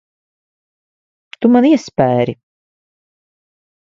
[1.43, 2.35] Tu man iespēri.